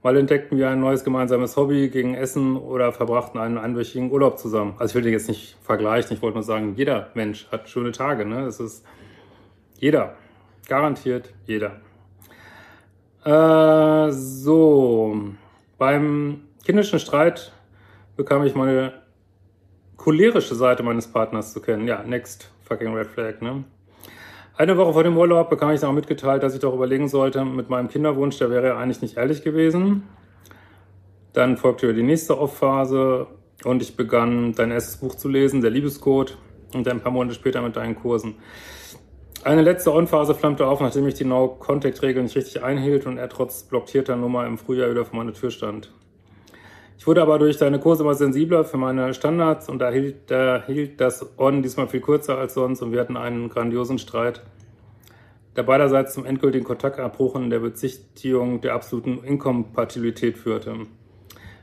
Mal 0.02 0.18
entdeckten 0.18 0.58
wir 0.58 0.70
ein 0.70 0.80
neues 0.80 1.04
gemeinsames 1.04 1.56
Hobby 1.56 1.90
gegen 1.90 2.14
Essen 2.16 2.58
oder 2.58 2.92
verbrachten 2.92 3.40
einen 3.40 3.58
einwöchigen 3.58 4.12
Urlaub 4.12 4.38
zusammen. 4.38 4.74
Also 4.78 4.92
ich 4.92 4.96
will 4.96 5.04
den 5.04 5.14
jetzt 5.14 5.28
nicht 5.28 5.56
vergleichen, 5.64 6.16
ich 6.16 6.22
wollte 6.22 6.36
nur 6.36 6.44
sagen, 6.44 6.74
jeder 6.76 7.10
Mensch 7.14 7.48
hat 7.52 7.70
schöne 7.70 7.92
Tage. 7.92 8.26
Ne? 8.26 8.46
Es 8.46 8.60
ist 8.60 8.86
jeder, 9.80 10.16
garantiert 10.68 11.34
jeder. 11.46 11.82
Äh, 13.24 14.12
so, 14.12 15.18
beim 15.78 16.42
kindischen 16.64 17.00
Streit 17.00 17.52
bekam 18.16 18.44
ich 18.46 18.56
meine 18.56 18.94
cholerische 19.98 20.56
Seite 20.56 20.84
meines 20.84 21.08
Partners 21.08 21.54
zu 21.54 21.62
kennen. 21.62 21.88
Ja, 21.88 22.04
next 22.04 22.52
fucking 22.64 22.94
red 22.94 23.08
flag, 23.08 23.42
ne? 23.42 23.64
Eine 24.58 24.78
Woche 24.78 24.94
vor 24.94 25.04
dem 25.04 25.18
Urlaub 25.18 25.50
bekam 25.50 25.72
ich 25.72 25.82
dann 25.82 25.90
auch 25.90 25.96
mitgeteilt, 25.96 26.42
dass 26.42 26.54
ich 26.54 26.62
doch 26.62 26.74
überlegen 26.74 27.10
sollte 27.10 27.44
mit 27.44 27.70
meinem 27.70 27.90
Kinderwunsch, 27.90 28.38
der 28.38 28.50
wäre 28.50 28.68
ja 28.68 28.78
eigentlich 28.78 29.02
nicht 29.02 29.18
ehrlich 29.18 29.44
gewesen. 29.44 30.04
Dann 31.34 31.58
folgte 31.58 31.94
die 31.94 32.04
nächste 32.04 32.40
Off-Phase 32.40 33.28
und 33.66 33.82
ich 33.82 33.98
begann 33.98 34.54
dein 34.54 34.72
erstes 34.72 34.98
Buch 34.98 35.16
zu 35.16 35.28
lesen, 35.28 35.60
der 35.60 35.72
Liebescode, 35.72 36.38
und 36.74 36.88
dann 36.88 36.98
ein 36.98 37.02
paar 37.02 37.12
Monate 37.12 37.36
später 37.36 37.62
mit 37.62 37.76
deinen 37.76 37.96
Kursen. 37.96 38.36
Eine 39.46 39.62
letzte 39.62 39.94
On-Phase 39.94 40.34
flammte 40.34 40.66
auf, 40.66 40.82
nachdem 40.82 41.06
ich 41.06 41.14
die 41.14 41.24
No-Contact-Regel 41.24 42.24
nicht 42.24 42.36
richtig 42.36 42.64
einhielt 42.64 43.06
und 43.06 43.20
er 43.20 43.30
trotz 43.30 43.62
blockierter 43.62 44.16
Nummer 44.16 44.48
im 44.48 44.58
Frühjahr 44.58 44.90
wieder 44.90 45.06
vor 45.06 45.18
meiner 45.18 45.34
Tür 45.34 45.52
stand. 45.52 45.92
Ich 46.98 47.06
wurde 47.06 47.22
aber 47.22 47.38
durch 47.38 47.58
deine 47.58 47.78
Kurse 47.78 48.02
immer 48.02 48.16
sensibler 48.16 48.64
für 48.64 48.78
meine 48.78 49.14
Standards 49.14 49.70
und 49.70 49.78
da 49.78 49.92
hielt, 49.92 50.32
da 50.32 50.64
hielt 50.66 51.00
das 51.00 51.38
On 51.38 51.62
diesmal 51.62 51.88
viel 51.88 52.02
kürzer 52.02 52.40
als 52.40 52.56
sonst 52.56 52.82
und 52.82 52.92
wir 52.92 53.00
hatten 53.00 53.18
einen 53.18 53.50
grandiosen 53.50 54.00
Streit, 54.00 54.42
der 55.56 55.62
beiderseits 55.62 56.16
zum 56.16 56.26
endgültigen 56.26 56.66
Kontaktabbruch 56.66 57.36
und 57.36 57.52
der 57.52 57.60
Bezichtigung 57.60 58.62
der 58.62 58.74
absoluten 58.74 59.24
Inkompatibilität 59.24 60.40
führte. 60.40 60.88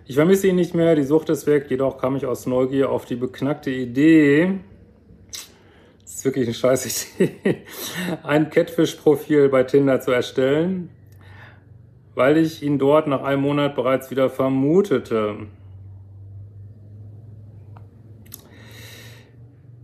Ich 0.06 0.14
vermisse 0.14 0.46
ihn 0.46 0.54
nicht 0.54 0.76
mehr, 0.76 0.94
die 0.94 1.02
Sucht 1.02 1.30
ist 1.30 1.48
weg, 1.48 1.66
jedoch 1.68 1.98
kam 1.98 2.14
ich 2.14 2.26
aus 2.26 2.46
Neugier 2.46 2.90
auf 2.90 3.06
die 3.06 3.16
beknackte 3.16 3.72
Idee, 3.72 4.60
ist 6.22 6.24
wirklich 6.24 6.46
eine 6.46 6.54
scheiß 6.54 7.18
Idee, 7.18 7.64
ein 8.22 8.48
Catfish-Profil 8.48 9.48
bei 9.48 9.64
Tinder 9.64 10.00
zu 10.00 10.12
erstellen, 10.12 10.90
weil 12.14 12.36
ich 12.36 12.62
ihn 12.62 12.78
dort 12.78 13.08
nach 13.08 13.22
einem 13.22 13.42
Monat 13.42 13.74
bereits 13.74 14.12
wieder 14.12 14.30
vermutete. 14.30 15.48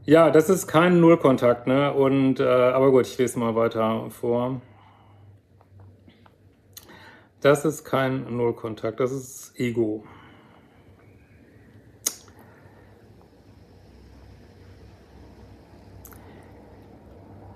Ja, 0.05 0.31
das 0.31 0.49
ist 0.49 0.69
kein 0.69 1.01
Nullkontakt, 1.01 1.67
ne? 1.67 1.93
Und 1.93 2.39
äh, 2.39 2.45
aber 2.45 2.93
gut, 2.93 3.07
ich 3.07 3.19
lese 3.19 3.39
mal 3.41 3.57
weiter 3.57 4.09
vor. 4.11 4.63
Das 7.41 7.65
ist 7.65 7.85
kein 7.85 8.37
Nullkontakt, 8.37 9.01
das 9.01 9.11
ist 9.11 9.59
Ego. 9.59 10.05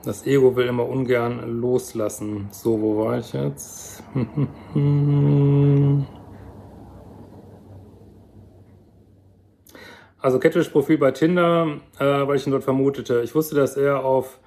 Das 0.04 0.26
Ego 0.26 0.56
will 0.56 0.66
immer 0.66 0.88
ungern 0.88 1.60
loslassen. 1.60 2.48
So, 2.50 2.80
wo 2.80 3.04
war 3.04 3.18
ich 3.18 3.32
jetzt? 3.32 4.02
Also 10.22 10.38
Catfish-Profil 10.38 10.98
bei 10.98 11.10
Tinder, 11.10 11.80
äh, 11.98 12.04
weil 12.04 12.36
ich 12.36 12.46
ihn 12.46 12.52
dort 12.52 12.62
vermutete. 12.62 13.22
Ich 13.22 13.34
wusste, 13.34 13.56
dass 13.56 13.76
er 13.76 14.04
auf 14.04 14.38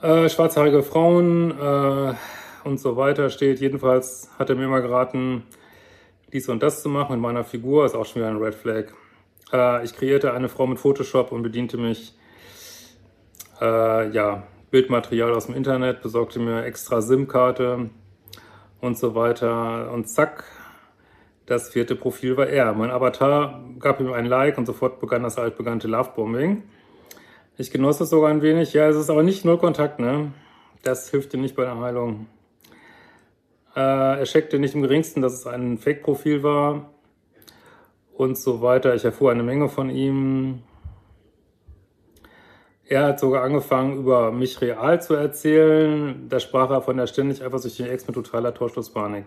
äh, 0.00 0.28
schwarzhaarige 0.28 0.84
Frauen 0.84 1.50
äh, 1.50 2.14
und 2.62 2.78
so 2.78 2.96
weiter 2.96 3.28
steht. 3.30 3.58
Jedenfalls 3.58 4.30
hat 4.38 4.48
er 4.48 4.54
mir 4.54 4.66
immer 4.66 4.80
geraten, 4.80 5.42
dies 6.32 6.48
und 6.48 6.62
das 6.62 6.82
zu 6.82 6.88
machen 6.88 7.14
mit 7.14 7.20
meiner 7.20 7.42
Figur. 7.42 7.84
Ist 7.84 7.96
auch 7.96 8.06
schon 8.06 8.22
wieder 8.22 8.30
ein 8.30 8.36
Red 8.36 8.54
Flag. 8.54 8.84
Äh, 9.52 9.84
ich 9.84 9.92
kreierte 9.92 10.32
eine 10.32 10.48
Frau 10.48 10.68
mit 10.68 10.78
Photoshop 10.78 11.32
und 11.32 11.42
bediente 11.42 11.78
mich 11.78 12.14
äh, 13.60 14.08
ja, 14.10 14.44
Bildmaterial 14.70 15.32
aus 15.32 15.46
dem 15.46 15.54
Internet, 15.54 16.02
besorgte 16.02 16.38
mir 16.38 16.64
extra 16.64 17.00
SIM-Karte 17.00 17.90
und 18.80 18.98
so 18.98 19.14
weiter. 19.14 19.90
Und 19.92 20.08
zack, 20.08 20.44
das 21.46 21.68
vierte 21.68 21.94
Profil 21.94 22.36
war 22.36 22.48
er. 22.48 22.72
Mein 22.74 22.90
Avatar 22.90 23.62
gab 23.78 24.00
ihm 24.00 24.12
ein 24.12 24.26
Like 24.26 24.58
und 24.58 24.66
sofort 24.66 25.00
begann 25.00 25.22
das 25.22 25.38
altbekannte 25.38 25.86
Lovebombing. 25.88 26.64
Ich 27.56 27.70
genoss 27.70 28.00
es 28.00 28.10
sogar 28.10 28.30
ein 28.30 28.42
wenig. 28.42 28.72
Ja, 28.72 28.88
es 28.88 28.96
ist 28.96 29.08
aber 29.08 29.22
nicht 29.22 29.44
null 29.44 29.58
Kontakt, 29.58 29.98
ne? 29.98 30.32
Das 30.82 31.10
hilft 31.10 31.32
dir 31.32 31.38
nicht 31.38 31.56
bei 31.56 31.64
der 31.64 31.78
Heilung. 31.78 32.26
Äh, 33.74 33.80
er 34.20 34.24
checkte 34.24 34.58
nicht 34.58 34.74
im 34.74 34.82
geringsten, 34.82 35.22
dass 35.22 35.34
es 35.34 35.46
ein 35.46 35.78
Fake-Profil 35.78 36.42
war 36.42 36.90
und 38.14 38.36
so 38.36 38.62
weiter. 38.62 38.94
Ich 38.94 39.04
erfuhr 39.04 39.30
eine 39.30 39.42
Menge 39.42 39.68
von 39.68 39.90
ihm. 39.90 40.62
Er 42.88 43.04
hat 43.04 43.18
sogar 43.18 43.42
angefangen, 43.42 43.98
über 43.98 44.30
mich 44.30 44.60
real 44.60 45.02
zu 45.02 45.14
erzählen. 45.14 46.28
Da 46.28 46.38
sprach 46.38 46.70
er 46.70 46.82
von 46.82 46.96
der 46.96 47.08
ständig 47.08 47.42
eifersüchtigen 47.42 47.90
Ex 47.90 48.06
mit 48.06 48.14
totaler 48.14 48.54
Torschlusspanik. 48.54 49.24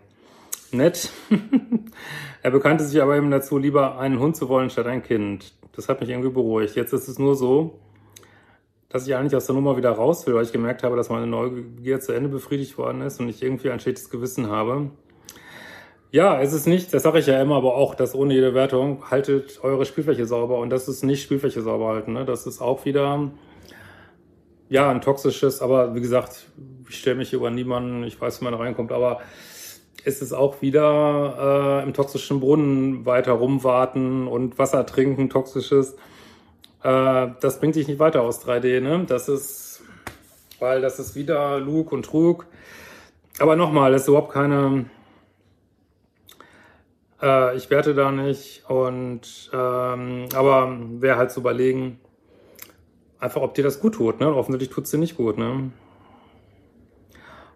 Nett. 0.71 1.09
er 2.41 2.51
bekannte 2.51 2.85
sich 2.85 3.01
aber 3.01 3.17
eben 3.17 3.29
dazu, 3.31 3.57
lieber 3.57 3.99
einen 3.99 4.19
Hund 4.19 4.37
zu 4.37 4.47
wollen 4.47 4.69
statt 4.69 4.87
ein 4.87 5.03
Kind. 5.03 5.53
Das 5.75 5.89
hat 5.89 5.99
mich 5.99 6.09
irgendwie 6.09 6.29
beruhigt. 6.29 6.75
Jetzt 6.75 6.93
ist 6.93 7.09
es 7.09 7.19
nur 7.19 7.35
so, 7.35 7.79
dass 8.87 9.05
ich 9.05 9.15
eigentlich 9.15 9.35
aus 9.35 9.47
der 9.47 9.55
Nummer 9.55 9.75
wieder 9.75 9.91
raus 9.91 10.25
will, 10.25 10.35
weil 10.35 10.45
ich 10.45 10.53
gemerkt 10.53 10.83
habe, 10.83 10.95
dass 10.95 11.09
meine 11.09 11.27
Neugier 11.27 11.99
zu 11.99 12.13
Ende 12.13 12.29
befriedigt 12.29 12.77
worden 12.77 13.01
ist 13.01 13.19
und 13.19 13.27
ich 13.27 13.43
irgendwie 13.43 13.71
ein 13.71 13.81
schlechtes 13.81 14.09
Gewissen 14.09 14.49
habe. 14.49 14.89
Ja, 16.11 16.41
es 16.41 16.53
ist 16.53 16.65
nicht, 16.65 16.93
das 16.93 17.03
sage 17.03 17.19
ich 17.19 17.27
ja 17.27 17.41
immer, 17.41 17.57
aber 17.57 17.75
auch 17.75 17.93
das 17.93 18.15
ohne 18.15 18.33
jede 18.33 18.53
Wertung, 18.53 19.11
haltet 19.11 19.59
eure 19.63 19.85
Spielfläche 19.85 20.25
sauber 20.25 20.59
und 20.59 20.69
das 20.69 20.87
ist 20.87 21.03
nicht 21.03 21.21
Spielfläche 21.21 21.61
sauber 21.61 21.89
halten. 21.89 22.13
Ne? 22.13 22.23
Das 22.23 22.47
ist 22.47 22.61
auch 22.61 22.85
wieder 22.85 23.29
ja, 24.69 24.89
ein 24.89 25.01
toxisches, 25.01 25.61
aber 25.61 25.95
wie 25.95 26.01
gesagt, 26.01 26.47
ich 26.87 26.99
stelle 26.99 27.17
mich 27.17 27.31
hier 27.31 27.39
über 27.39 27.49
niemanden, 27.49 28.03
ich 28.03 28.19
weiß, 28.19 28.39
wie 28.39 28.45
man 28.45 28.53
reinkommt, 28.53 28.91
aber 28.91 29.19
ist 30.05 30.21
es 30.21 30.31
auch 30.31 30.61
wieder 30.61 31.81
äh, 31.81 31.83
im 31.83 31.93
toxischen 31.93 32.39
Brunnen 32.39 33.05
weiter 33.05 33.33
rumwarten 33.33 34.27
und 34.27 34.57
Wasser 34.57 34.85
trinken, 34.85 35.29
toxisches. 35.29 35.95
Äh, 36.83 37.27
das 37.41 37.59
bringt 37.59 37.75
dich 37.75 37.87
nicht 37.87 37.99
weiter 37.99 38.21
aus 38.21 38.45
3D, 38.45 38.79
ne? 38.79 39.05
Das 39.07 39.27
ist, 39.27 39.81
weil 40.59 40.81
das 40.81 40.99
ist 40.99 41.15
wieder 41.15 41.59
Lug 41.59 41.91
und 41.91 42.05
Trug. 42.05 42.45
Aber 43.39 43.55
nochmal, 43.55 43.91
das 43.91 44.03
ist 44.03 44.07
überhaupt 44.07 44.33
keine, 44.33 44.85
äh, 47.21 47.57
ich 47.57 47.69
werte 47.69 47.93
da 47.93 48.11
nicht 48.11 48.69
und, 48.69 49.49
ähm, 49.53 50.25
aber 50.33 50.77
wäre 51.01 51.17
halt 51.17 51.31
zu 51.31 51.41
überlegen, 51.41 51.99
einfach, 53.19 53.41
ob 53.41 53.53
dir 53.53 53.63
das 53.63 53.79
gut 53.79 53.95
tut. 53.95 54.19
Ne? 54.19 54.33
Offensichtlich 54.33 54.69
tut 54.69 54.85
es 54.85 54.91
dir 54.91 54.97
nicht 54.97 55.17
gut. 55.17 55.37
Ne? 55.37 55.71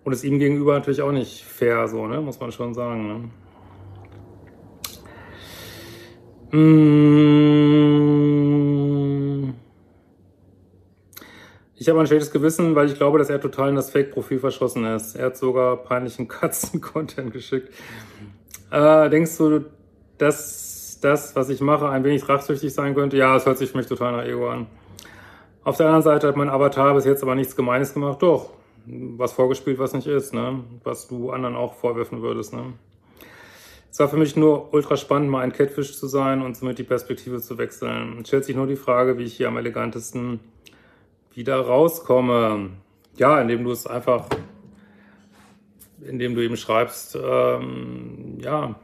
Und 0.04 0.14
ist 0.14 0.24
ihm 0.24 0.40
gegenüber 0.40 0.74
natürlich 0.74 1.02
auch 1.02 1.12
nicht 1.12 1.44
fair, 1.44 1.88
so, 1.88 2.08
ne? 2.08 2.22
muss 2.22 2.40
man 2.40 2.52
schon 2.52 2.74
sagen. 2.74 3.08
Ne? 3.08 3.30
Mmh. 6.60 7.24
Ich 11.76 11.90
habe 11.90 12.00
ein 12.00 12.08
schlechtes 12.08 12.32
Gewissen, 12.32 12.76
weil 12.76 12.88
ich 12.88 12.96
glaube, 12.96 13.20
dass 13.20 13.30
er 13.30 13.42
total 13.42 13.68
in 13.70 13.76
das 13.76 13.90
Fake-Profil 13.90 14.40
verschossen 14.40 14.86
ist. 14.86 15.16
Er 15.16 15.26
hat 15.26 15.38
sogar 15.38 15.76
peinlichen 15.78 16.28
Katzen-Content 16.30 17.34
geschickt. 17.34 17.74
Äh, 18.72 19.10
denkst 19.10 19.38
du, 19.38 19.66
dass 20.18 21.00
das, 21.02 21.36
was 21.36 21.50
ich 21.50 21.60
mache, 21.60 21.90
ein 21.90 22.06
wenig 22.06 22.30
rachsüchtig 22.30 22.74
sein 22.74 22.96
könnte? 22.96 23.18
Ja, 23.18 23.36
es 23.36 23.46
hört 23.46 23.58
sich 23.58 23.72
für 23.72 23.78
mich 23.78 23.88
total 23.88 24.14
nach 24.14 24.24
Ego 24.26 24.50
an. 24.50 24.68
Auf 25.64 25.78
der 25.78 25.86
anderen 25.86 26.04
Seite 26.04 26.28
hat 26.28 26.36
mein 26.36 26.50
Avatar 26.50 26.94
bis 26.94 27.06
jetzt 27.06 27.24
aber 27.24 27.36
nichts 27.36 27.56
Gemeines 27.56 27.94
gemacht. 27.94 28.22
Doch, 28.22 28.50
was 28.86 29.32
vorgespielt, 29.32 29.80
was 29.80 29.94
nicht 29.94 30.08
ist, 30.08 30.34
ne? 30.34 30.64
Was 30.84 31.08
du 31.08 31.32
anderen 31.32 31.56
auch 31.56 31.76
vorwerfen 31.76 32.22
würdest, 32.22 32.54
ne? 32.54 32.74
Es 33.90 34.00
war 34.00 34.10
für 34.10 34.18
mich 34.18 34.36
nur 34.36 34.74
ultra 34.74 34.98
spannend, 34.98 35.30
mal 35.30 35.42
ein 35.42 35.54
Catfish 35.54 35.96
zu 35.98 36.08
sein 36.08 36.42
und 36.42 36.58
somit 36.58 36.80
die 36.80 36.84
Perspektive 36.84 37.40
zu 37.40 37.58
wechseln. 37.60 38.18
Es 38.22 38.28
stellt 38.28 38.44
sich 38.44 38.56
nur 38.56 38.68
die 38.68 38.76
Frage, 38.76 39.18
wie 39.18 39.24
ich 39.24 39.38
hier 39.38 39.48
am 39.48 39.58
elegantesten 39.58 40.40
wieder 41.34 41.60
rauskomme. 41.60 42.72
Ja, 43.16 43.40
indem 43.40 43.64
du 43.64 43.72
es 43.72 43.86
einfach, 43.88 44.28
indem 46.02 46.36
du 46.36 46.44
eben 46.44 46.58
schreibst, 46.58 47.16
ähm, 47.16 48.40
ja, 48.42 48.76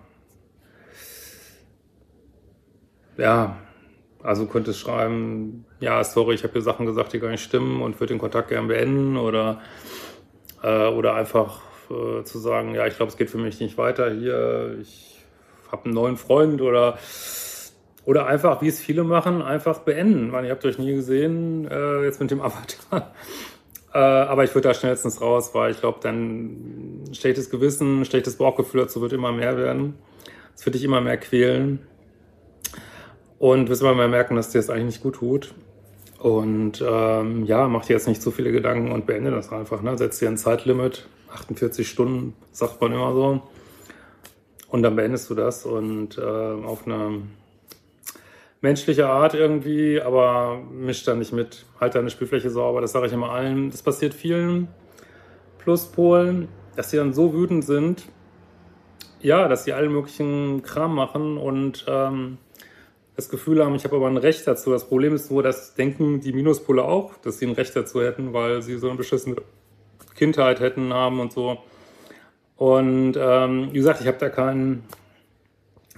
ja, 3.17 3.57
also 4.21 4.45
könntest 4.45 4.79
schreiben, 4.79 5.65
ja, 5.79 6.03
sorry, 6.03 6.35
ich 6.35 6.43
habe 6.43 6.53
hier 6.53 6.61
Sachen 6.61 6.85
gesagt, 6.85 7.13
die 7.13 7.19
gar 7.19 7.29
nicht 7.29 7.43
stimmen 7.43 7.81
und 7.81 7.99
würde 7.99 8.13
den 8.13 8.19
Kontakt 8.19 8.49
gern 8.49 8.67
beenden 8.67 9.17
oder, 9.17 9.61
äh, 10.61 10.87
oder 10.87 11.15
einfach 11.15 11.61
äh, 11.89 12.23
zu 12.23 12.39
sagen, 12.39 12.75
ja, 12.75 12.85
ich 12.87 12.97
glaube, 12.97 13.11
es 13.11 13.17
geht 13.17 13.29
für 13.29 13.37
mich 13.37 13.59
nicht 13.59 13.77
weiter 13.77 14.11
hier, 14.11 14.77
ich 14.81 15.17
habe 15.71 15.85
einen 15.85 15.93
neuen 15.93 16.17
Freund 16.17 16.61
oder 16.61 16.97
oder 18.05 18.25
einfach, 18.25 18.61
wie 18.63 18.67
es 18.67 18.79
viele 18.79 19.03
machen, 19.03 19.43
einfach 19.43 19.79
beenden. 19.79 20.29
Ich, 20.29 20.45
ihr 20.45 20.49
habt 20.49 20.65
euch 20.65 20.79
nie 20.79 20.93
gesehen, 20.95 21.67
äh, 21.69 22.03
jetzt 22.03 22.19
mit 22.19 22.31
dem 22.31 22.41
Avatar. 22.41 23.13
Äh, 23.93 23.97
aber 23.99 24.43
ich 24.43 24.55
würde 24.55 24.69
da 24.69 24.73
schnellstens 24.73 25.21
raus, 25.21 25.51
weil 25.53 25.71
ich 25.71 25.79
glaube, 25.79 25.99
dann 26.01 27.03
schlechtes 27.11 27.51
Gewissen, 27.51 28.05
schlechtes 28.05 28.37
Bauchgefühl 28.37 28.81
dazu 28.81 29.01
wird 29.01 29.13
immer 29.13 29.31
mehr 29.31 29.57
werden. 29.57 29.95
Es 30.55 30.65
wird 30.65 30.75
dich 30.75 30.83
immer 30.83 31.01
mehr 31.01 31.17
quälen. 31.17 31.85
Und 33.37 33.69
wirst 33.69 33.81
immer 33.81 33.93
mehr 33.95 34.07
merken, 34.07 34.35
dass 34.35 34.49
dir 34.49 34.59
das 34.59 34.69
eigentlich 34.69 34.85
nicht 34.85 35.03
gut 35.03 35.15
tut. 35.15 35.53
Und 36.19 36.83
ähm, 36.85 37.45
ja, 37.45 37.67
mach 37.67 37.85
dir 37.85 37.93
jetzt 37.93 38.07
nicht 38.07 38.21
zu 38.21 38.31
viele 38.31 38.51
Gedanken 38.51 38.91
und 38.91 39.05
beende 39.05 39.31
das 39.31 39.51
einfach. 39.51 39.81
Ne? 39.81 39.97
Setz 39.97 40.19
dir 40.19 40.27
ein 40.27 40.37
Zeitlimit 40.37 41.07
48 41.31 41.87
Stunden, 41.87 42.33
sagt 42.51 42.81
man 42.81 42.91
immer 42.91 43.13
so. 43.13 43.41
Und 44.67 44.83
dann 44.83 44.95
beendest 44.95 45.29
du 45.29 45.35
das 45.35 45.65
und 45.65 46.17
äh, 46.17 46.21
auf 46.21 46.85
eine 46.85 47.21
menschliche 48.61 49.07
Art 49.07 49.33
irgendwie, 49.33 50.01
aber 50.01 50.61
misch 50.71 51.03
da 51.05 51.15
nicht 51.15 51.31
mit. 51.31 51.65
Halt 51.79 51.95
deine 51.95 52.09
Spielfläche 52.09 52.49
sauber, 52.49 52.81
das 52.81 52.91
sage 52.91 53.07
ich 53.07 53.13
immer 53.13 53.31
allen. 53.31 53.71
Das 53.71 53.81
passiert 53.81 54.13
vielen 54.13 54.67
Pluspolen, 55.59 56.49
dass 56.75 56.91
sie 56.91 56.97
dann 56.97 57.13
so 57.13 57.33
wütend 57.33 57.63
sind, 57.63 58.05
ja, 59.21 59.47
dass 59.47 59.63
sie 59.63 59.73
allen 59.73 59.91
möglichen 59.91 60.63
Kram 60.63 60.93
machen 60.95 61.37
und 61.37 61.85
ähm, 61.87 62.37
das 63.19 63.27
Gefühl 63.27 63.61
haben, 63.63 63.75
ich 63.75 63.83
habe 63.83 63.97
aber 63.97 64.07
ein 64.07 64.15
Recht 64.15 64.47
dazu. 64.47 64.71
Das 64.71 64.87
Problem 64.87 65.13
ist 65.13 65.29
nur, 65.29 65.43
dass 65.43 65.73
denken 65.73 66.21
die 66.21 66.31
Minuspole 66.31 66.85
auch, 66.85 67.17
dass 67.17 67.39
sie 67.39 67.47
ein 67.47 67.51
Recht 67.51 67.75
dazu 67.75 68.01
hätten, 68.01 68.31
weil 68.31 68.61
sie 68.61 68.77
so 68.77 68.87
eine 68.87 68.95
beschissene 68.95 69.35
Kindheit 70.15 70.61
hätten 70.61 70.93
haben 70.93 71.19
und 71.19 71.33
so. 71.33 71.57
Und 72.55 73.17
ähm, 73.19 73.73
wie 73.73 73.77
gesagt, 73.77 73.99
ich 73.99 74.07
habe 74.07 74.19
da 74.19 74.29
keinen, 74.29 74.85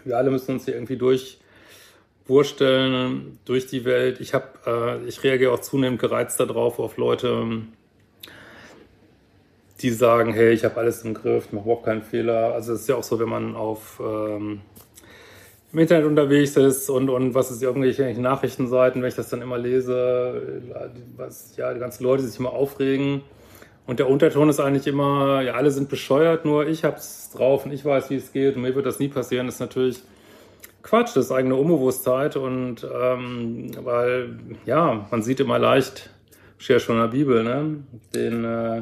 wir 0.04 0.18
alle 0.18 0.32
müssen 0.32 0.54
uns 0.54 0.66
hier 0.66 0.74
irgendwie 0.74 0.98
durchwursteln 0.98 3.38
durch 3.46 3.68
die 3.68 3.86
Welt. 3.86 4.20
Ich 4.20 4.34
habe, 4.34 4.48
äh, 4.66 5.08
ich 5.08 5.24
reagiere 5.24 5.52
auch 5.52 5.60
zunehmend 5.60 6.00
gereizt 6.00 6.40
darauf, 6.40 6.80
auf 6.80 6.98
Leute, 6.98 7.62
die 9.82 9.92
sagen, 9.92 10.34
hey, 10.34 10.54
ich 10.54 10.66
habe 10.66 10.78
alles 10.78 11.04
im 11.04 11.14
Griff, 11.14 11.52
mache 11.52 11.66
überhaupt 11.66 11.86
keinen 11.86 12.02
Fehler. 12.02 12.56
Also 12.56 12.74
es 12.74 12.82
ist 12.82 12.90
ja 12.90 12.96
auch 12.96 13.04
so, 13.04 13.20
wenn 13.20 13.30
man 13.30 13.56
auf 13.56 14.02
ähm, 14.04 14.62
im 15.74 15.80
Internet 15.80 16.06
unterwegs 16.06 16.58
ist 16.58 16.90
und, 16.90 17.10
und 17.10 17.34
was 17.34 17.50
ist 17.50 17.64
irgendwelche 17.64 18.04
Nachrichtenseiten, 18.20 19.02
wenn 19.02 19.10
ich 19.10 19.16
das 19.16 19.30
dann 19.30 19.42
immer 19.42 19.58
lese, 19.58 20.62
was 21.16 21.56
ja 21.56 21.74
die 21.74 21.80
ganzen 21.80 22.04
Leute 22.04 22.24
sich 22.24 22.40
immer 22.40 22.52
aufregen. 22.52 23.22
Und 23.88 24.00
der 24.00 24.10
Unterton 24.10 24.50
ist 24.50 24.60
eigentlich 24.60 24.88
immer, 24.88 25.42
ja, 25.42 25.54
alle 25.54 25.72
sind 25.72 25.90
bescheuert, 25.90 26.46
nur 26.46 26.68
ich 26.68 26.84
hab's 26.84 27.32
drauf 27.32 27.66
und 27.66 27.72
ich 27.72 27.84
weiß, 27.84 28.10
wie 28.10 28.16
es 28.16 28.32
geht 28.32 28.56
und 28.56 28.62
mir 28.62 28.76
wird 28.76 28.86
das 28.86 29.00
nie 29.00 29.08
passieren. 29.08 29.48
Das 29.48 29.56
ist 29.56 29.62
natürlich 29.62 30.04
Quatsch, 30.84 31.16
das 31.16 31.26
ist 31.26 31.32
eigene 31.32 31.56
Unbewusstheit 31.56 32.36
und 32.36 32.86
ähm, 32.94 33.72
weil, 33.84 34.40
ja, 34.66 35.08
man 35.10 35.22
sieht 35.22 35.40
immer 35.40 35.60
leicht, 35.60 36.10
steht 36.58 36.76
ja 36.76 36.80
schon 36.80 36.96
in 36.96 37.02
der 37.02 37.10
Bibel, 37.10 37.44
ne, 37.44 37.84
den 38.14 38.46
äh, 38.46 38.82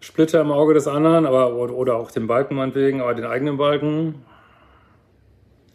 Splitter 0.00 0.40
im 0.40 0.52
Auge 0.52 0.74
des 0.74 0.86
anderen, 0.86 1.26
aber 1.26 1.54
oder 1.54 1.96
auch 1.96 2.10
den 2.10 2.26
Balken 2.26 2.54
meinetwegen, 2.54 3.00
aber 3.00 3.14
den 3.14 3.26
eigenen 3.26 3.56
Balken, 3.56 4.22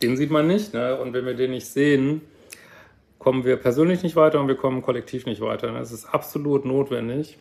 den 0.02 0.18
sieht 0.18 0.32
man 0.32 0.48
nicht. 0.48 0.74
Ne? 0.74 0.98
Und 0.98 1.14
wenn 1.14 1.26
wir 1.26 1.34
den 1.34 1.52
nicht 1.52 1.68
sehen, 1.68 2.22
kommen 3.20 3.44
wir 3.44 3.58
persönlich 3.58 4.04
nicht 4.04 4.16
weiter 4.16 4.40
und 4.40 4.48
wir 4.48 4.56
kommen 4.56 4.82
kollektiv 4.82 5.26
nicht 5.26 5.42
weiter. 5.42 5.72
Ne? 5.72 5.80
Es 5.80 5.92
ist 5.92 6.06
absolut 6.06 6.66
notwendig, 6.66 7.38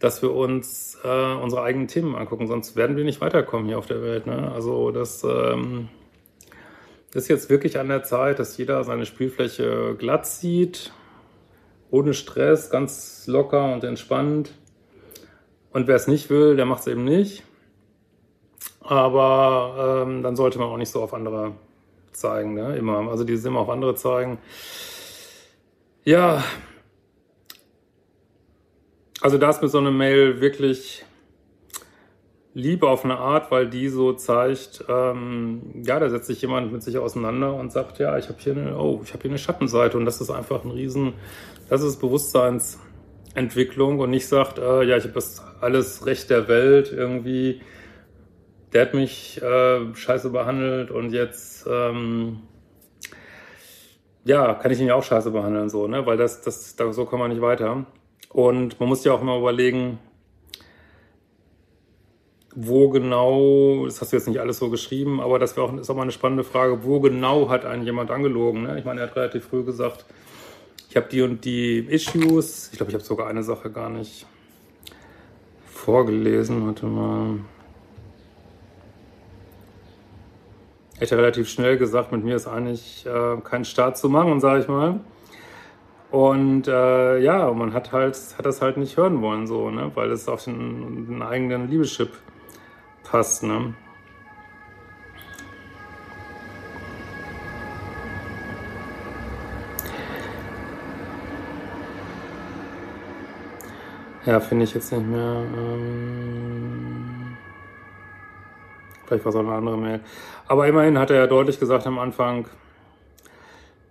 dass 0.00 0.22
wir 0.22 0.34
uns 0.34 0.98
äh, 1.04 1.34
unsere 1.34 1.62
eigenen 1.62 1.88
Themen 1.88 2.14
angucken, 2.14 2.46
sonst 2.46 2.76
werden 2.76 2.96
wir 2.96 3.04
nicht 3.04 3.20
weiterkommen 3.20 3.66
hier 3.66 3.78
auf 3.78 3.86
der 3.86 4.02
Welt. 4.02 4.26
Ne? 4.26 4.50
Also 4.52 4.90
das 4.90 5.22
ähm, 5.24 5.88
ist 7.14 7.28
jetzt 7.28 7.50
wirklich 7.50 7.78
an 7.78 7.88
der 7.88 8.02
Zeit, 8.02 8.38
dass 8.38 8.56
jeder 8.56 8.82
seine 8.84 9.06
Spielfläche 9.06 9.94
glatt 9.98 10.26
sieht, 10.26 10.92
ohne 11.90 12.14
Stress, 12.14 12.70
ganz 12.70 13.26
locker 13.26 13.72
und 13.72 13.84
entspannt. 13.84 14.52
Und 15.70 15.86
wer 15.86 15.96
es 15.96 16.06
nicht 16.06 16.30
will, 16.30 16.56
der 16.56 16.66
macht 16.66 16.80
es 16.80 16.86
eben 16.88 17.04
nicht. 17.04 17.44
Aber 18.88 20.04
ähm, 20.06 20.22
dann 20.22 20.34
sollte 20.34 20.58
man 20.58 20.68
auch 20.68 20.78
nicht 20.78 20.90
so 20.90 21.02
auf 21.02 21.12
andere 21.12 21.52
zeigen, 22.12 22.54
ne? 22.54 22.76
Immer. 22.76 23.08
Also 23.10 23.24
dieses 23.24 23.44
immer 23.44 23.60
auf 23.60 23.68
andere 23.68 23.94
zeigen. 23.94 24.38
Ja. 26.04 26.42
Also 29.20 29.36
da 29.36 29.50
ist 29.50 29.60
mir 29.60 29.68
so 29.68 29.78
eine 29.78 29.90
Mail 29.90 30.40
wirklich 30.40 31.04
Liebe 32.54 32.88
auf 32.88 33.04
eine 33.04 33.18
Art, 33.18 33.50
weil 33.50 33.68
die 33.68 33.88
so 33.88 34.14
zeigt, 34.14 34.84
ähm, 34.88 35.82
ja, 35.84 36.00
da 36.00 36.08
setzt 36.08 36.26
sich 36.26 36.40
jemand 36.40 36.72
mit 36.72 36.82
sich 36.82 36.96
auseinander 36.96 37.54
und 37.54 37.72
sagt, 37.72 37.98
ja, 37.98 38.16
ich 38.16 38.28
habe 38.28 38.38
hier 38.38 38.52
eine, 38.52 38.78
oh, 38.78 39.00
ich 39.04 39.12
habe 39.12 39.22
hier 39.22 39.30
eine 39.30 39.38
Schattenseite 39.38 39.98
und 39.98 40.06
das 40.06 40.20
ist 40.20 40.30
einfach 40.30 40.64
ein 40.64 40.70
Riesen, 40.70 41.12
das 41.68 41.82
ist 41.82 41.98
Bewusstseinsentwicklung 42.00 43.98
und 44.00 44.10
nicht 44.10 44.26
sagt, 44.26 44.58
äh, 44.58 44.82
ja, 44.84 44.96
ich 44.96 45.04
habe 45.04 45.14
das 45.14 45.42
alles 45.60 46.06
Recht 46.06 46.30
der 46.30 46.48
Welt 46.48 46.90
irgendwie 46.90 47.60
der 48.72 48.82
hat 48.82 48.94
mich 48.94 49.40
äh, 49.42 49.94
scheiße 49.94 50.30
behandelt 50.30 50.90
und 50.90 51.12
jetzt 51.12 51.66
ähm, 51.70 52.40
ja, 54.24 54.54
kann 54.54 54.70
ich 54.70 54.80
ihn 54.80 54.86
ja 54.88 54.94
auch 54.94 55.02
scheiße 55.02 55.30
behandeln, 55.30 55.70
so, 55.70 55.86
ne? 55.86 56.04
Weil 56.04 56.18
das, 56.18 56.42
das, 56.42 56.76
da, 56.76 56.92
so 56.92 57.06
kommen 57.06 57.22
wir 57.22 57.28
nicht 57.28 57.40
weiter. 57.40 57.86
Und 58.28 58.78
man 58.78 58.88
muss 58.88 59.04
ja 59.04 59.12
auch 59.12 59.22
immer 59.22 59.38
überlegen, 59.38 59.98
wo 62.54 62.90
genau, 62.90 63.86
das 63.86 64.00
hast 64.00 64.12
du 64.12 64.16
jetzt 64.16 64.28
nicht 64.28 64.40
alles 64.40 64.58
so 64.58 64.68
geschrieben, 64.68 65.20
aber 65.20 65.38
das 65.38 65.56
auch, 65.56 65.74
ist 65.78 65.88
auch 65.88 65.94
mal 65.94 66.02
eine 66.02 66.12
spannende 66.12 66.44
Frage, 66.44 66.84
wo 66.84 67.00
genau 67.00 67.48
hat 67.48 67.64
einen 67.64 67.84
jemand 67.84 68.10
angelogen? 68.10 68.64
Ne? 68.64 68.78
Ich 68.78 68.84
meine, 68.84 69.00
er 69.00 69.06
hat 69.06 69.16
relativ 69.16 69.46
früh 69.46 69.64
gesagt, 69.64 70.04
ich 70.90 70.96
habe 70.96 71.08
die 71.08 71.22
und 71.22 71.44
die 71.44 71.78
Issues. 71.78 72.70
Ich 72.72 72.78
glaube, 72.78 72.90
ich 72.90 72.94
habe 72.94 73.04
sogar 73.04 73.28
eine 73.28 73.42
Sache 73.42 73.70
gar 73.70 73.88
nicht 73.88 74.26
vorgelesen. 75.66 76.66
Warte 76.66 76.86
mal. 76.86 77.38
Hätte 81.00 81.16
relativ 81.16 81.48
schnell 81.48 81.78
gesagt, 81.78 82.12
mit 82.12 82.24
mir 82.24 82.36
ist 82.36 82.46
eigentlich 82.46 83.06
äh, 83.06 83.36
kein 83.42 83.64
Start 83.64 83.96
zu 83.98 84.08
machen, 84.08 84.40
sage 84.40 84.62
ich 84.62 84.68
mal. 84.68 85.00
Und 86.10 86.68
äh, 86.68 87.18
ja, 87.18 87.52
man 87.52 87.74
hat 87.74 87.92
halt 87.92 88.16
hat 88.38 88.46
das 88.46 88.62
halt 88.62 88.78
nicht 88.78 88.96
hören 88.96 89.20
wollen, 89.20 89.46
so, 89.46 89.70
ne, 89.70 89.90
weil 89.94 90.10
es 90.10 90.28
auf 90.28 90.44
den, 90.44 91.06
den 91.06 91.22
eigenen 91.22 91.68
Liebeschip 91.70 92.10
passt, 93.04 93.42
ne. 93.42 93.74
Ja, 104.24 104.40
finde 104.40 104.64
ich 104.64 104.74
jetzt 104.74 104.92
nicht 104.92 105.06
mehr. 105.06 105.46
Ähm 105.56 106.17
Vielleicht 109.08 109.24
war 109.24 109.30
es 109.30 109.36
auch 109.36 109.40
eine 109.40 109.52
andere 109.52 109.78
Mail. 109.78 110.00
Aber 110.46 110.66
immerhin 110.66 110.98
hat 110.98 111.10
er 111.10 111.16
ja 111.16 111.26
deutlich 111.26 111.58
gesagt 111.58 111.86
am 111.86 111.98
Anfang, 111.98 112.46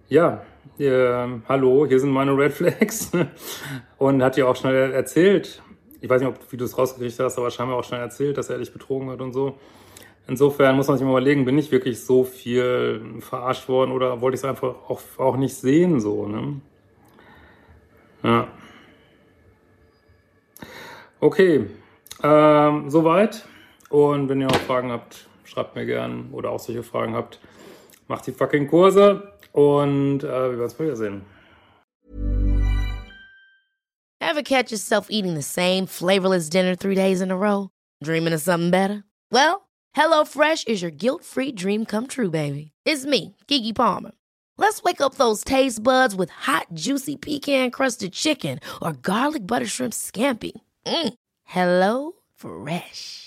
ja, 0.10 0.44
äh, 0.78 1.28
hallo, 1.50 1.88
hier 1.88 2.00
sind 2.00 2.12
meine 2.12 2.38
Red 2.38 2.54
Flags. 2.54 3.12
Und 3.98 4.22
hat 4.22 4.38
ja 4.38 4.46
auch 4.46 4.56
schnell 4.56 4.94
erzählt, 4.94 5.62
ich 6.00 6.10
weiß 6.10 6.22
nicht, 6.22 6.30
ob, 6.30 6.52
wie 6.52 6.58
du 6.58 6.66
es 6.66 6.78
rausgekriegt 6.78 7.20
hast, 7.20 7.40
aber 7.40 7.50
scheinbar 7.50 7.78
auch 7.78 7.84
schnell 7.84 8.00
erzählt, 8.00 8.38
dass 8.38 8.52
er 8.52 8.60
dich 8.60 8.72
betrogen 8.72 9.10
hat 9.10 9.22
und 9.22 9.34
so. 9.34 9.58
Insofern 10.28 10.76
muss 10.76 10.88
man 10.88 10.98
sich 10.98 11.06
mal 11.06 11.12
überlegen, 11.12 11.46
bin 11.46 11.58
ich 11.58 11.72
wirklich 11.72 12.04
so 12.04 12.24
viel 12.24 13.02
verarscht 13.22 13.68
worden 13.70 13.92
oder 13.92 14.22
wollte 14.22 14.36
ich 14.36 14.42
es 14.42 14.46
einfach 14.46 14.76
auch, 14.88 15.02
auch 15.18 15.38
nicht 15.38 15.56
sehen, 15.56 16.00
so, 16.00 16.28
ne? 16.28 16.62
Ja. 18.24 18.48
Okay, 21.20 21.66
ähm, 22.22 22.90
soweit. 22.90 23.48
Und 23.90 24.28
wenn 24.30 24.42
ihr 24.42 24.48
noch 24.48 24.60
Fragen 24.62 24.92
habt, 24.92 25.28
schreibt 25.46 25.76
mir 25.76 25.86
gern 25.86 26.30
oder 26.32 26.52
auch 26.52 26.60
solche 26.60 26.84
Fragen 26.84 27.16
habt, 27.16 27.40
macht 28.08 28.28
die 28.28 28.32
fucking 28.32 28.68
Kurse 28.68 29.34
und 29.54 30.24
äh, 30.24 30.28
wir 30.28 30.52
werden 30.52 30.62
uns 30.62 30.80
wiedersehen. 30.80 31.26
Ever 34.20 34.44
catch 34.44 34.72
yourself 34.72 35.08
eating 35.10 35.36
the 35.36 35.42
same 35.42 35.88
flavorless 35.88 36.50
dinner 36.50 36.76
three 36.76 36.96
days 36.96 37.22
in 37.22 37.32
a 37.32 37.38
row? 37.38 37.70
Dreaming 38.04 38.34
of 38.34 38.42
something 38.42 38.72
better? 38.72 39.04
Well, 39.32 39.68
HelloFresh 39.96 40.68
is 40.68 40.82
your 40.82 40.92
guilt-free 40.92 41.54
dream 41.54 41.86
come 41.86 42.08
true, 42.08 42.30
baby. 42.30 42.72
It's 42.86 43.06
me, 43.06 43.36
Kiki 43.48 43.74
Palmer. 43.74 44.12
Let's 44.58 44.84
wake 44.84 45.02
up 45.02 45.16
those 45.16 45.44
taste 45.44 45.82
buds 45.82 46.16
with 46.16 46.30
hot, 46.30 46.68
juicy 46.74 47.16
pecan-crusted 47.16 48.12
chicken 48.12 48.60
or 48.82 48.94
garlic 48.94 49.48
butter 49.48 49.68
shrimp 49.68 49.94
scampi. 49.94 50.52
Mm. 50.86 51.14
Hello 51.44 52.14
Fresh. 52.36 53.27